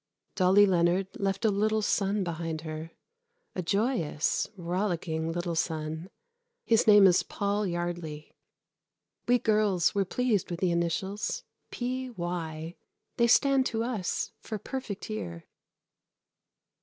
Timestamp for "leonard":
0.65-1.09